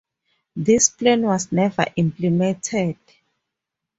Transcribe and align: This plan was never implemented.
This 0.55 0.89
plan 0.89 1.21
was 1.21 1.51
never 1.51 1.85
implemented. 1.95 2.97